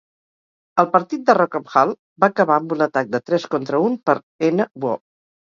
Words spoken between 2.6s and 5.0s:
amb un atac de tres contra un per nWo.